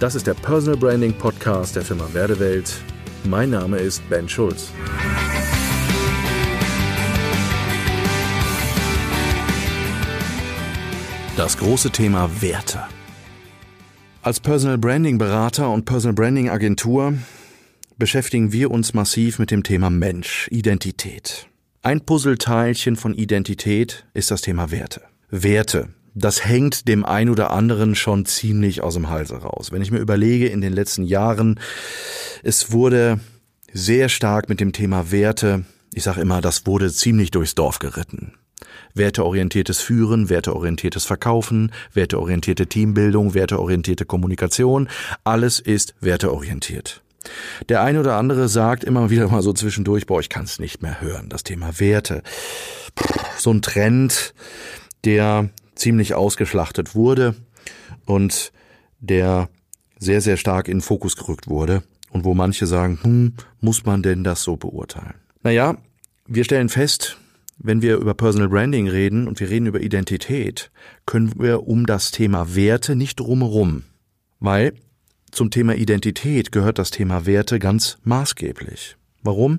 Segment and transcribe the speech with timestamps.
[0.00, 2.72] Das ist der Personal Branding Podcast der Firma Werdewelt.
[3.24, 4.70] Mein Name ist Ben Schulz.
[11.36, 12.84] Das große Thema Werte.
[14.22, 17.14] Als Personal Branding Berater und Personal Branding Agentur
[17.96, 21.48] beschäftigen wir uns massiv mit dem Thema Mensch, Identität.
[21.82, 25.02] Ein Puzzleteilchen von Identität ist das Thema Werte.
[25.30, 25.88] Werte,
[26.18, 29.72] das hängt dem ein oder anderen schon ziemlich aus dem Halse raus.
[29.72, 31.60] Wenn ich mir überlege, in den letzten Jahren,
[32.42, 33.20] es wurde
[33.72, 38.34] sehr stark mit dem Thema Werte, ich sage immer, das wurde ziemlich durchs Dorf geritten.
[38.94, 44.88] Werteorientiertes Führen, werteorientiertes Verkaufen, werteorientierte Teambildung, werteorientierte Kommunikation,
[45.24, 47.02] alles ist werteorientiert.
[47.68, 50.82] Der eine oder andere sagt immer wieder mal so zwischendurch, boah, ich kann es nicht
[50.82, 52.22] mehr hören, das Thema Werte.
[53.38, 54.34] So ein Trend,
[55.04, 57.34] der ziemlich ausgeschlachtet wurde
[58.04, 58.52] und
[59.00, 59.48] der
[59.98, 64.02] sehr, sehr stark in den Fokus gerückt wurde und wo manche sagen, hm, muss man
[64.02, 65.14] denn das so beurteilen?
[65.42, 65.76] Naja,
[66.26, 67.18] wir stellen fest,
[67.58, 70.70] wenn wir über Personal Branding reden und wir reden über Identität,
[71.06, 73.84] können wir um das Thema Werte nicht drumherum,
[74.38, 74.74] weil
[75.30, 78.96] zum Thema Identität gehört das Thema Werte ganz maßgeblich.
[79.22, 79.58] Warum?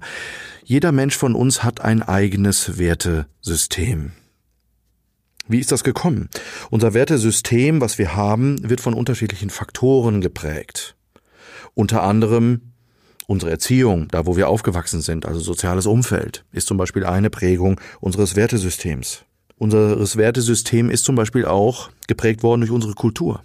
[0.63, 4.13] Jeder Mensch von uns hat ein eigenes Wertesystem.
[5.49, 6.29] Wie ist das gekommen?
[6.69, 10.95] Unser Wertesystem, was wir haben, wird von unterschiedlichen Faktoren geprägt.
[11.73, 12.73] Unter anderem
[13.25, 17.81] unsere Erziehung, da wo wir aufgewachsen sind, also soziales Umfeld, ist zum Beispiel eine Prägung
[17.99, 19.25] unseres Wertesystems.
[19.57, 23.41] Unseres Wertesystem ist zum Beispiel auch geprägt worden durch unsere Kultur.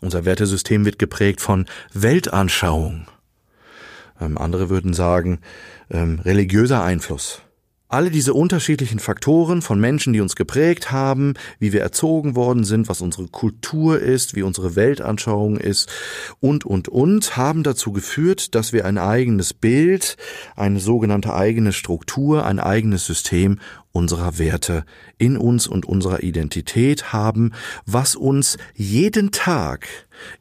[0.00, 3.08] Unser Wertesystem wird geprägt von Weltanschauung.
[4.20, 5.40] Ähm, andere würden sagen,
[5.90, 7.42] ähm, religiöser Einfluss.
[7.88, 12.88] Alle diese unterschiedlichen Faktoren von Menschen, die uns geprägt haben, wie wir erzogen worden sind,
[12.88, 15.88] was unsere Kultur ist, wie unsere Weltanschauung ist
[16.40, 20.16] und, und, und, haben dazu geführt, dass wir ein eigenes Bild,
[20.56, 23.60] eine sogenannte eigene Struktur, ein eigenes System
[23.92, 24.84] unserer Werte
[25.16, 27.52] in uns und unserer Identität haben,
[27.86, 29.86] was uns jeden Tag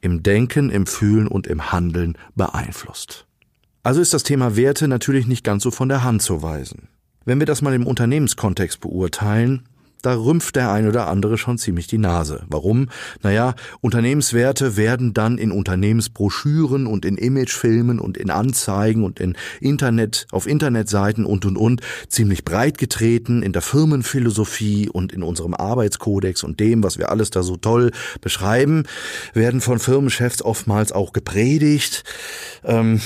[0.01, 3.27] im Denken, im Fühlen und im Handeln beeinflusst.
[3.83, 6.87] Also ist das Thema Werte natürlich nicht ganz so von der Hand zu weisen.
[7.25, 9.63] Wenn wir das mal im Unternehmenskontext beurteilen,
[10.05, 12.43] da rümpft der ein oder andere schon ziemlich die Nase.
[12.47, 12.89] Warum?
[13.23, 20.27] Naja, Unternehmenswerte werden dann in Unternehmensbroschüren und in Imagefilmen und in Anzeigen und in Internet,
[20.31, 26.43] auf Internetseiten und und und ziemlich breit getreten in der Firmenphilosophie und in unserem Arbeitskodex
[26.43, 27.89] und dem, was wir alles da so toll
[28.21, 28.83] beschreiben,
[29.33, 32.03] werden von Firmenchefs oftmals auch gepredigt.
[32.63, 33.01] Ähm,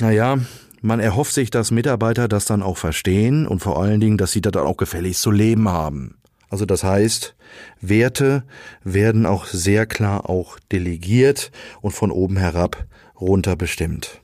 [0.00, 0.38] naja,
[0.80, 4.40] man erhofft sich, dass Mitarbeiter das dann auch verstehen und vor allen Dingen, dass sie
[4.40, 6.16] das dann auch gefälligst zu leben haben.
[6.48, 7.36] Also das heißt,
[7.80, 8.44] Werte
[8.82, 12.86] werden auch sehr klar auch delegiert und von oben herab
[13.20, 14.20] runter bestimmt.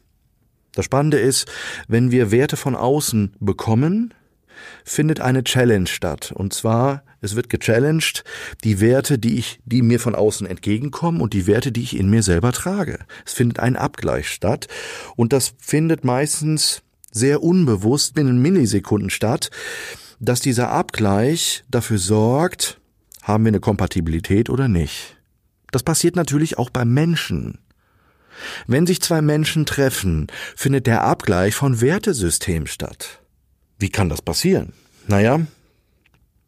[0.75, 1.47] Das Spannende ist,
[1.89, 4.13] wenn wir Werte von außen bekommen,
[4.85, 6.33] findet eine Challenge statt.
[6.35, 8.25] Und zwar, es wird gechallenged,
[8.65, 12.09] die Werte, die ich, die mir von außen entgegenkommen und die Werte, die ich in
[12.09, 13.01] mir selber trage.
[13.27, 14.69] Es findet ein Abgleich statt.
[15.17, 16.83] Und das findet meistens
[17.13, 19.51] sehr unbewusst binnen Millisekunden statt,
[20.21, 22.81] dass dieser Abgleich dafür sorgt,
[23.23, 25.17] haben wir eine Kompatibilität oder nicht.
[25.73, 27.59] Das passiert natürlich auch beim Menschen.
[28.67, 33.21] Wenn sich zwei Menschen treffen, findet der Abgleich von Wertesystem statt.
[33.79, 34.73] Wie kann das passieren?
[35.07, 35.41] Naja,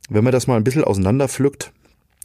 [0.08, 1.72] wenn man das mal ein bisschen auseinanderpflückt,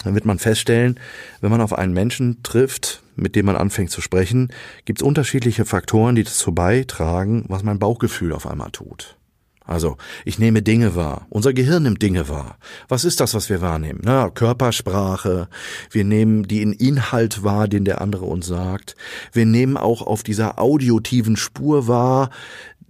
[0.04, 1.00] dann wird man feststellen,
[1.42, 4.52] wenn man auf einen Menschen trifft, mit dem man anfängt zu sprechen,
[4.86, 9.18] gibt es unterschiedliche Faktoren, die dazu beitragen, was mein Bauchgefühl auf einmal tut.
[9.66, 9.96] Also,
[10.26, 11.26] ich nehme Dinge wahr.
[11.30, 12.58] Unser Gehirn nimmt Dinge wahr.
[12.90, 14.02] Was ist das, was wir wahrnehmen?
[14.04, 15.48] Na, Körpersprache.
[15.90, 18.98] Wir nehmen den Inhalt wahr, den der andere uns sagt.
[19.32, 22.30] Wir nehmen auch auf dieser audiotiven Spur wahr,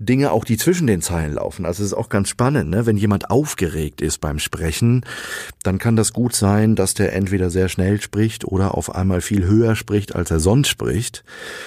[0.06, 1.66] Dinge auch, die zwischen den Zeilen laufen.
[1.66, 2.86] Also es ist auch ganz spannend, ne?
[2.86, 5.06] wenn jemand aufgeregt ist beim Sprechen,
[5.64, 9.46] dann kann das gut sein, dass der entweder sehr schnell spricht oder auf einmal viel
[9.46, 11.24] höher spricht, als er sonst spricht.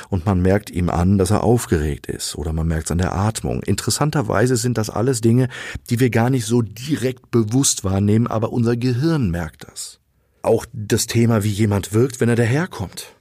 [0.08, 3.14] Und man merkt ihm an, dass er aufgeregt ist oder man merkt es an der
[3.14, 3.62] Atmung.
[3.62, 5.48] Interessanterweise sind das alles Dinge,
[5.90, 10.00] die wir gar nicht so direkt bewusst wahrnehmen, aber unser Gehirn merkt das.
[10.42, 13.16] Auch das Thema, wie jemand wirkt, wenn er daherkommt.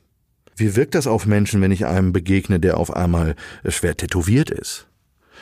[0.55, 3.35] Wie wirkt das auf Menschen, wenn ich einem begegne, der auf einmal
[3.67, 4.87] schwer tätowiert ist?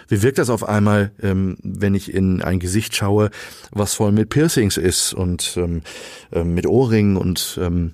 [0.08, 3.30] Wie wirkt das auf einmal, ähm, wenn ich in ein Gesicht schaue,
[3.72, 5.82] was voll mit Piercings ist und ähm,
[6.32, 7.94] ähm, mit Ohrringen und ähm,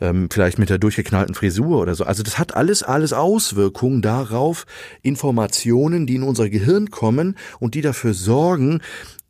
[0.00, 2.04] ähm, vielleicht mit der durchgeknallten Frisur oder so.
[2.04, 4.66] Also das hat alles, alles Auswirkungen darauf,
[5.02, 8.80] Informationen, die in unser Gehirn kommen und die dafür sorgen,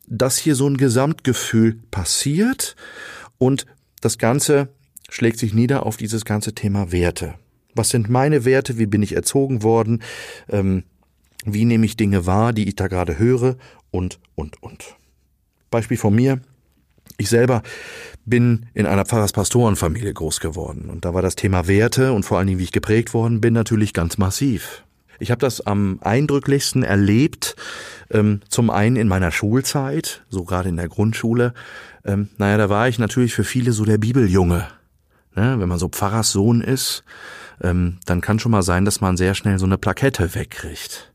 [0.07, 2.75] dass hier so ein Gesamtgefühl passiert
[3.37, 3.65] und
[4.01, 4.69] das Ganze
[5.09, 7.35] schlägt sich nieder auf dieses ganze Thema Werte.
[7.75, 8.77] Was sind meine Werte?
[8.77, 10.01] Wie bin ich erzogen worden?
[10.49, 10.83] Ähm,
[11.45, 13.57] wie nehme ich Dinge wahr, die ich da gerade höre?
[13.91, 14.95] Und, und, und.
[15.69, 16.39] Beispiel von mir.
[17.17, 17.61] Ich selber
[18.25, 22.47] bin in einer Pfarrers-Pastorenfamilie groß geworden und da war das Thema Werte und vor allen
[22.47, 24.83] Dingen, wie ich geprägt worden bin, natürlich ganz massiv.
[25.19, 27.55] Ich habe das am eindrücklichsten erlebt,
[28.09, 31.53] ähm, zum einen in meiner Schulzeit, so gerade in der Grundschule.
[32.03, 34.67] Ähm, naja, da war ich natürlich für viele so der Bibeljunge.
[35.35, 35.55] Ne?
[35.59, 37.03] Wenn man so Pfarrerssohn ist,
[37.61, 41.12] ähm, dann kann schon mal sein, dass man sehr schnell so eine Plakette wegkriegt.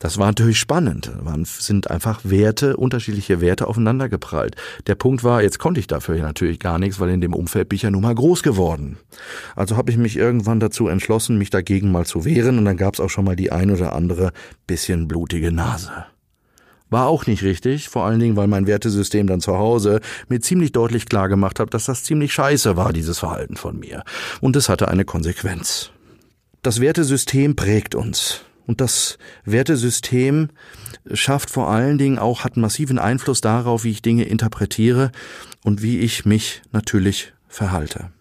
[0.00, 1.12] Das war natürlich spannend.
[1.22, 4.56] Man sind einfach Werte, unterschiedliche Werte aufeinander geprallt.
[4.86, 7.76] Der Punkt war, jetzt konnte ich dafür natürlich gar nichts, weil in dem Umfeld bin
[7.76, 8.96] ich ja nun mal groß geworden.
[9.54, 12.94] Also habe ich mich irgendwann dazu entschlossen, mich dagegen mal zu wehren und dann gab
[12.94, 14.32] es auch schon mal die ein oder andere
[14.66, 15.92] bisschen blutige Nase.
[16.88, 20.72] War auch nicht richtig, vor allen Dingen, weil mein Wertesystem dann zu Hause mir ziemlich
[20.72, 24.02] deutlich klar gemacht hat, dass das ziemlich scheiße war, dieses Verhalten von mir.
[24.40, 25.90] Und es hatte eine Konsequenz.
[26.62, 28.46] Das Wertesystem prägt uns.
[28.70, 30.50] Und das Wertesystem
[31.12, 35.10] schafft vor allen Dingen auch, hat massiven Einfluss darauf, wie ich Dinge interpretiere
[35.64, 38.12] und wie ich mich natürlich verhalte.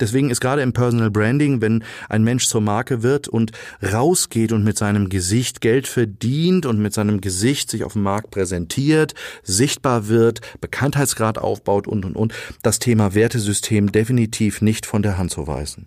[0.00, 3.52] Deswegen ist gerade im Personal Branding, wenn ein Mensch zur Marke wird und
[3.84, 8.32] rausgeht und mit seinem Gesicht Geld verdient und mit seinem Gesicht sich auf dem Markt
[8.32, 9.14] präsentiert,
[9.44, 15.30] sichtbar wird, Bekanntheitsgrad aufbaut und, und, und, das Thema Wertesystem definitiv nicht von der Hand
[15.30, 15.86] zu weisen.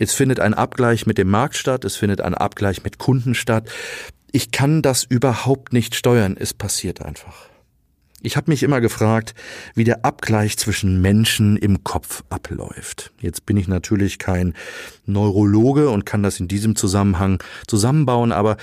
[0.00, 3.68] Es findet ein Abgleich mit dem Markt statt, es findet ein Abgleich mit Kunden statt.
[4.32, 7.50] Ich kann das überhaupt nicht steuern, es passiert einfach.
[8.22, 9.34] Ich habe mich immer gefragt,
[9.74, 13.12] wie der Abgleich zwischen Menschen im Kopf abläuft.
[13.20, 14.54] Jetzt bin ich natürlich kein
[15.04, 18.56] Neurologe und kann das in diesem Zusammenhang zusammenbauen, aber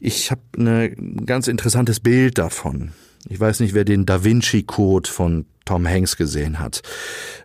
[0.00, 2.92] ich habe ein ganz interessantes Bild davon.
[3.26, 6.82] Ich weiß nicht, wer den Da Vinci Code von Tom Hanks gesehen hat.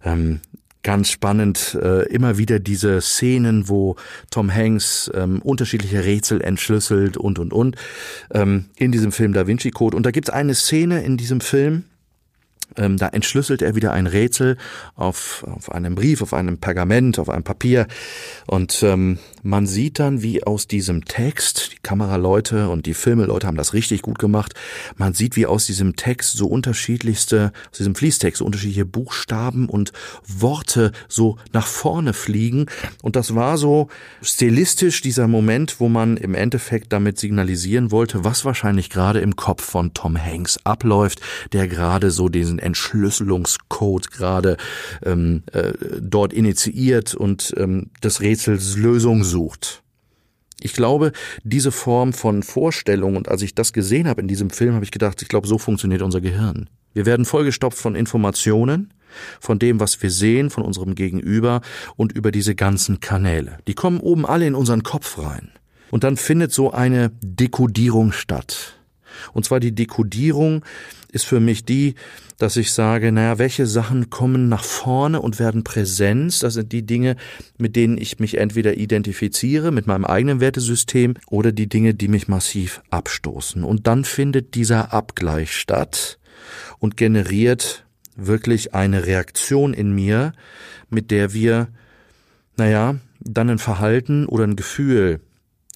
[0.03, 0.41] Ähm,
[0.83, 3.95] ganz spannend äh, immer wieder diese Szenen, wo
[4.31, 7.75] Tom Hanks ähm, unterschiedliche Rätsel entschlüsselt und und und
[8.33, 9.97] ähm, in diesem Film Da Vinci Code.
[9.97, 11.83] Und da gibt's eine Szene in diesem Film,
[12.77, 14.57] ähm, da entschlüsselt er wieder ein Rätsel
[14.95, 17.87] auf, auf einem Brief, auf einem Pergament, auf einem Papier.
[18.47, 23.57] Und ähm, man sieht dann, wie aus diesem Text, die Kameraleute und die Filmeleute haben
[23.57, 24.53] das richtig gut gemacht,
[24.97, 29.91] man sieht, wie aus diesem Text so unterschiedlichste, aus diesem Fließtext so unterschiedliche Buchstaben und
[30.27, 32.67] Worte so nach vorne fliegen.
[33.01, 33.87] Und das war so
[34.21, 39.63] stilistisch dieser Moment, wo man im Endeffekt damit signalisieren wollte, was wahrscheinlich gerade im Kopf
[39.63, 41.21] von Tom Hanks abläuft,
[41.53, 44.57] der gerade so diesen Entschlüsselungscode gerade
[45.03, 49.83] ähm, äh, dort initiiert und ähm, des Rätsels Lösung sucht.
[50.61, 51.13] Ich glaube,
[51.43, 54.91] diese Form von Vorstellung, und als ich das gesehen habe in diesem Film, habe ich
[54.91, 56.69] gedacht, ich glaube, so funktioniert unser Gehirn.
[56.93, 58.93] Wir werden vollgestopft von Informationen,
[59.39, 61.61] von dem, was wir sehen, von unserem Gegenüber
[61.95, 63.57] und über diese ganzen Kanäle.
[63.67, 65.51] Die kommen oben alle in unseren Kopf rein.
[65.91, 68.78] Und dann findet so eine Dekodierung statt.
[69.33, 70.63] Und zwar die Dekodierung
[71.11, 71.95] ist für mich die,
[72.37, 76.39] dass ich sage, naja, welche Sachen kommen nach vorne und werden Präsenz?
[76.39, 77.15] Das sind die Dinge,
[77.57, 82.27] mit denen ich mich entweder identifiziere mit meinem eigenen Wertesystem oder die Dinge, die mich
[82.27, 83.63] massiv abstoßen.
[83.63, 86.19] Und dann findet dieser Abgleich statt
[86.79, 87.85] und generiert
[88.15, 90.33] wirklich eine Reaktion in mir,
[90.89, 91.67] mit der wir,
[92.57, 95.19] naja, dann ein Verhalten oder ein Gefühl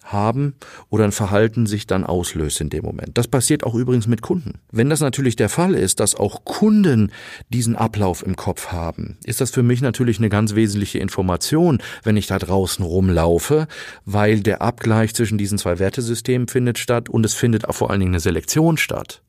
[0.04, 0.56] haben
[0.90, 3.18] oder ein Verhalten sich dann auslöst in dem Moment.
[3.18, 4.60] Das passiert auch übrigens mit Kunden.
[4.72, 7.12] Wenn das natürlich der Fall ist, dass auch Kunden
[7.50, 12.18] diesen Ablauf im Kopf haben, ist das für mich natürlich eine ganz wesentliche Information, wenn
[12.18, 13.68] ich da draußen rumlaufe,
[14.06, 18.00] weil der Abgleich zwischen diesen zwei Wertesystemen findet statt und es findet auch vor allen
[18.00, 19.22] Dingen eine Selektion statt.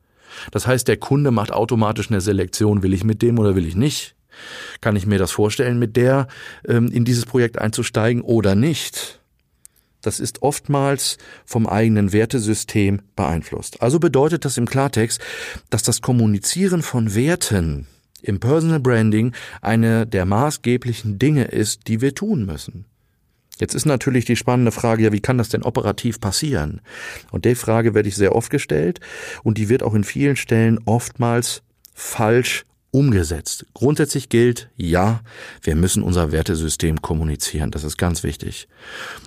[0.50, 3.76] Das heißt, der Kunde macht automatisch eine Selektion, will ich mit dem oder will ich
[3.76, 4.16] nicht?
[4.80, 6.26] Kann ich mir das vorstellen, mit der
[6.66, 9.20] ähm, in dieses Projekt einzusteigen oder nicht?
[10.06, 13.82] Das ist oftmals vom eigenen Wertesystem beeinflusst.
[13.82, 15.20] Also bedeutet das im Klartext,
[15.70, 17.86] dass das Kommunizieren von Werten
[18.22, 22.86] im Personal Branding eine der maßgeblichen Dinge ist, die wir tun müssen.
[23.58, 26.80] Jetzt ist natürlich die spannende Frage, ja, wie kann das denn operativ passieren?
[27.30, 29.00] Und die Frage werde ich sehr oft gestellt
[29.44, 31.62] und die wird auch in vielen Stellen oftmals
[31.94, 33.66] falsch umgesetzt.
[33.74, 35.20] Grundsätzlich gilt, ja,
[35.62, 37.72] wir müssen unser Wertesystem kommunizieren.
[37.72, 38.68] Das ist ganz wichtig.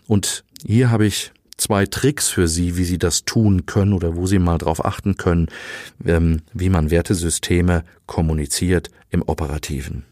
[0.07, 4.25] Und hier habe ich zwei Tricks für Sie, wie Sie das tun können oder wo
[4.25, 5.47] Sie mal darauf achten können,
[6.05, 10.05] ähm, wie man Wertesysteme kommuniziert im Operativen.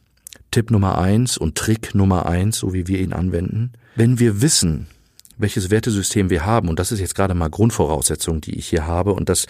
[0.51, 3.71] Tipp Nummer eins und Trick Nummer eins, so wie wir ihn anwenden.
[3.95, 4.87] Wenn wir wissen,
[5.37, 6.69] welches Wertesystem wir haben.
[6.69, 9.13] Und das ist jetzt gerade mal Grundvoraussetzung, die ich hier habe.
[9.13, 9.45] Und das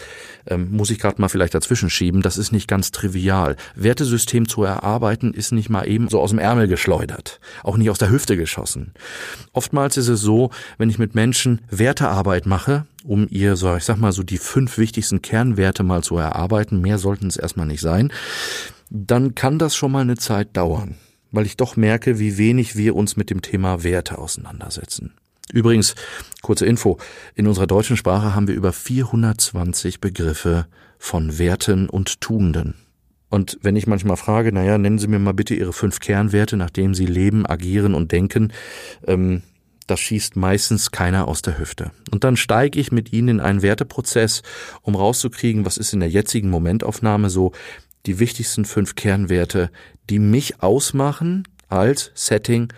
[0.46, 2.22] ähm, muss ich gerade mal vielleicht dazwischen schieben.
[2.22, 3.56] Das ist nicht ganz trivial.
[3.74, 7.40] Wertesystem zu erarbeiten ist nicht mal eben so aus dem Ärmel geschleudert.
[7.62, 8.92] Auch nicht aus der Hüfte geschossen.
[9.52, 13.98] Oftmals ist es so, wenn ich mit Menschen Wertearbeit mache, um ihr, so, ich sag
[13.98, 18.12] mal, so die fünf wichtigsten Kernwerte mal zu erarbeiten, mehr sollten es erstmal nicht sein,
[18.90, 20.96] dann kann das schon mal eine Zeit dauern
[21.32, 25.12] weil ich doch merke, wie wenig wir uns mit dem Thema Werte auseinandersetzen.
[25.52, 25.94] Übrigens,
[26.42, 26.98] kurze Info,
[27.34, 30.66] in unserer deutschen Sprache haben wir über 420 Begriffe
[30.98, 32.74] von Werten und Tugenden.
[33.28, 36.70] Und wenn ich manchmal frage, naja, nennen Sie mir mal bitte Ihre fünf Kernwerte, nach
[36.70, 38.52] denen Sie leben, agieren und denken,
[39.06, 39.42] ähm,
[39.86, 41.92] das schießt meistens keiner aus der Hüfte.
[42.10, 44.42] Und dann steige ich mit Ihnen in einen Werteprozess,
[44.82, 47.52] um rauszukriegen, was ist in der jetzigen Momentaufnahme so
[48.06, 49.70] die wichtigsten fünf Kernwerte,
[50.10, 52.72] die mich ausmachen als Setting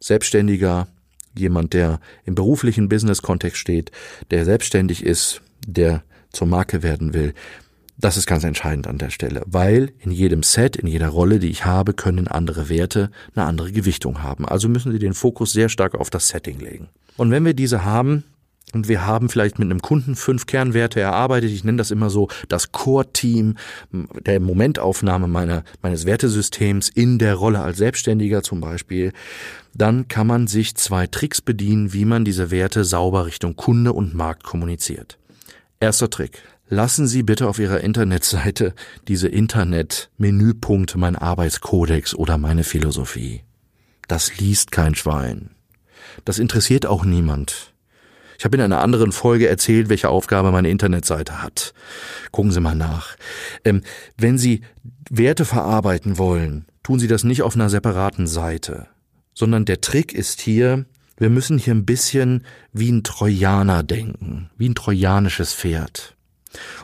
[0.00, 0.88] Selbstständiger,
[1.36, 3.90] jemand, der im beruflichen Business-Kontext steht,
[4.30, 7.34] der selbstständig ist, der zur Marke werden will.
[7.98, 11.50] Das ist ganz entscheidend an der Stelle, weil in jedem Set, in jeder Rolle, die
[11.50, 14.46] ich habe, können andere Werte eine andere Gewichtung haben.
[14.46, 16.88] Also müssen Sie den Fokus sehr stark auf das Setting legen.
[17.18, 18.24] Und wenn wir diese haben,
[18.74, 21.50] und wir haben vielleicht mit einem Kunden fünf Kernwerte erarbeitet.
[21.50, 23.56] Ich nenne das immer so das Core-Team
[24.26, 29.12] der Momentaufnahme meiner, meines Wertesystems in der Rolle als Selbstständiger zum Beispiel
[29.74, 34.14] dann kann man sich zwei Tricks bedienen, wie man diese Werte sauber Richtung Kunde und
[34.14, 35.18] Markt kommuniziert.
[35.78, 36.42] Erster Trick.
[36.68, 38.74] Lassen Sie bitte auf Ihrer Internetseite
[39.08, 43.42] diese Internet-Menüpunkte mein Arbeitskodex oder meine Philosophie.
[44.06, 45.50] Das liest kein Schwein.
[46.24, 47.74] Das interessiert auch niemand.
[48.40, 51.74] Ich habe in einer anderen Folge erzählt, welche Aufgabe meine Internetseite hat.
[52.32, 53.16] Gucken Sie mal nach.
[53.64, 53.82] Ähm,
[54.16, 54.62] wenn Sie
[55.08, 58.88] Werte verarbeiten wollen, tun Sie das nicht auf einer separaten Seite
[59.40, 60.84] sondern der Trick ist hier,
[61.16, 66.14] wir müssen hier ein bisschen wie ein Trojaner denken, wie ein trojanisches Pferd.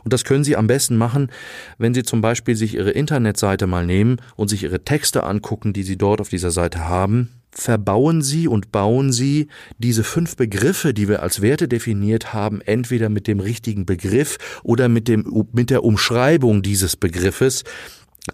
[0.05, 1.31] Und das können Sie am besten machen,
[1.77, 5.83] wenn Sie zum Beispiel sich Ihre Internetseite mal nehmen und sich Ihre Texte angucken, die
[5.83, 7.31] Sie dort auf dieser Seite haben.
[7.59, 9.49] Verbauen Sie und bauen Sie
[9.79, 14.91] diese fünf Begriffe, die wir als Werte definiert haben, entweder mit dem richtigen Begriff oder
[14.91, 17.65] mit dem, mit der Umschreibung dieses Begriffes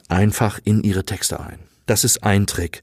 [0.09, 1.61] einfach in Ihre Texte ein.
[1.87, 2.81] Das ist ein Trick.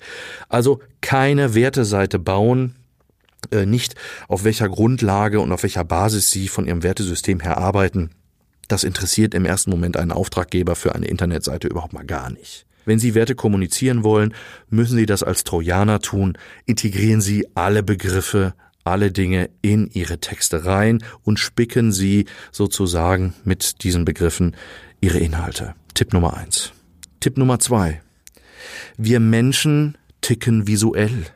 [0.48, 2.76] Also keine Werteseite bauen,
[3.52, 3.96] äh, nicht
[4.30, 8.12] auf welcher Grundlage und auf welcher Basis Sie von Ihrem Wertesystem her arbeiten.
[8.70, 12.66] Das interessiert im ersten Moment einen Auftraggeber für eine Internetseite überhaupt mal gar nicht.
[12.90, 14.34] Wenn Sie Werte kommunizieren wollen,
[14.72, 16.40] müssen Sie das als Trojaner tun.
[16.66, 23.84] Integrieren Sie alle Begriffe, alle Dinge in Ihre Texte rein und spicken Sie sozusagen mit
[23.84, 24.56] diesen Begriffen
[25.02, 25.76] Ihre Inhalte.
[25.94, 26.72] Tipp Nummer eins.
[27.20, 28.02] Tipp Nummer zwei.
[28.98, 31.28] Wir Menschen ticken visuell.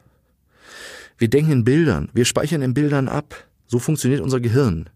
[1.19, 3.45] Wir denken in Bildern, wir speichern in Bildern ab.
[3.67, 4.89] So funktioniert unser Gehirn.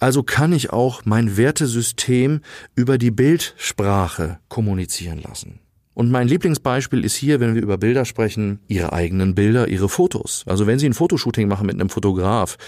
[0.00, 2.40] Also kann ich auch mein Wertesystem
[2.74, 5.60] über die Bildsprache kommunizieren lassen.
[5.96, 10.44] Und mein Lieblingsbeispiel ist hier, wenn wir über Bilder sprechen, Ihre eigenen Bilder, Ihre Fotos.
[10.46, 12.58] Also wenn Sie ein Fotoshooting machen mit einem Fotograf,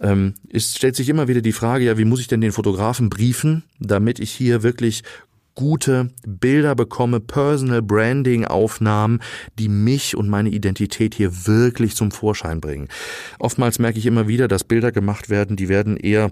[0.00, 3.10] ähm, ist, stellt sich immer wieder die Frage, ja, wie muss ich denn den Fotografen
[3.10, 5.02] briefen, damit ich hier wirklich
[5.56, 9.20] gute Bilder bekomme, Personal Branding Aufnahmen,
[9.58, 12.86] die mich und meine Identität hier wirklich zum Vorschein bringen.
[13.40, 16.30] Oftmals merke ich immer wieder, dass Bilder gemacht werden, die werden eher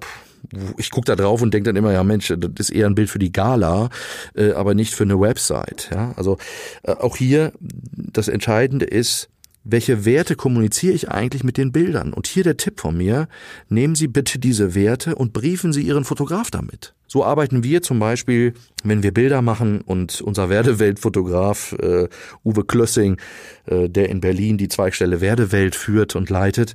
[0.76, 3.08] ich gucke da drauf und denke dann immer, ja Mensch, das ist eher ein Bild
[3.08, 3.88] für die Gala,
[4.34, 5.88] äh, aber nicht für eine Website.
[5.90, 6.12] Ja?
[6.16, 6.36] Also
[6.82, 7.52] äh, auch hier
[7.94, 9.30] das Entscheidende ist,
[9.64, 12.12] welche Werte kommuniziere ich eigentlich mit den Bildern?
[12.12, 13.28] Und hier der Tipp von mir,
[13.68, 16.94] nehmen Sie bitte diese Werte und briefen Sie Ihren Fotograf damit.
[17.06, 22.09] So arbeiten wir zum Beispiel, wenn wir Bilder machen und unser Werdewelt-Fotograf äh,
[22.44, 23.18] Uwe Klössing,
[23.66, 26.75] äh, der in Berlin die Zweigstelle Werdewelt führt und leitet,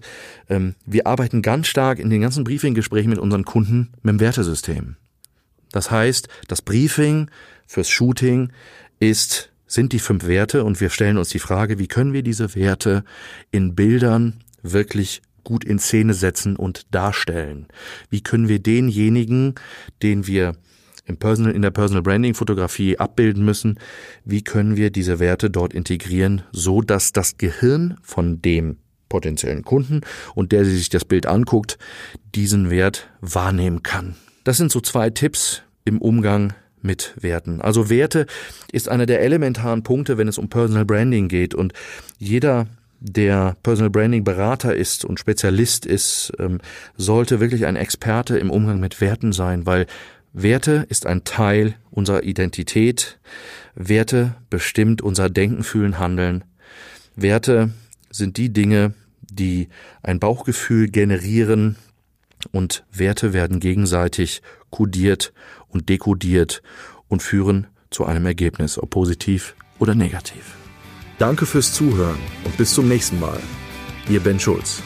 [0.49, 4.95] ähm, wir arbeiten ganz stark in den ganzen Briefinggesprächen mit unseren Kunden mit dem Wertesystem.
[5.71, 7.29] Das heißt, das Briefing
[7.67, 8.51] fürs Shooting
[8.99, 12.55] ist sind die fünf Werte und wir stellen uns die Frage, wie können wir diese
[12.55, 13.05] Werte
[13.51, 17.67] in Bildern wirklich gut in Szene setzen und darstellen?
[18.09, 19.55] Wie können wir denjenigen,
[20.01, 20.55] den wir
[21.05, 23.79] im Personal, in der Personal Branding Fotografie abbilden müssen,
[24.25, 30.01] wie können wir diese Werte dort integrieren, so dass das Gehirn von dem potenziellen Kunden
[30.35, 31.77] und der sich das Bild anguckt,
[32.35, 34.15] diesen Wert wahrnehmen kann.
[34.43, 37.61] Das sind so zwei Tipps im Umgang mit Werten.
[37.61, 38.25] Also Werte
[38.71, 41.53] ist einer der elementaren Punkte, wenn es um Personal Branding geht.
[41.53, 41.73] Und
[42.17, 42.67] jeder,
[42.99, 46.59] der Personal Branding Berater ist und Spezialist ist, ähm,
[46.97, 49.85] sollte wirklich ein Experte im Umgang mit Werten sein, weil
[50.33, 53.19] Werte ist ein Teil unserer Identität.
[53.75, 56.43] Werte bestimmt unser Denken, Fühlen, Handeln.
[57.15, 57.71] Werte
[58.11, 59.69] sind die Dinge, die
[60.03, 61.77] ein Bauchgefühl generieren
[62.51, 65.33] und Werte werden gegenseitig kodiert
[65.67, 66.61] und dekodiert
[67.07, 70.55] und führen zu einem Ergebnis, ob positiv oder negativ.
[71.17, 73.39] Danke fürs Zuhören und bis zum nächsten Mal.
[74.09, 74.81] Ihr Ben Schulz.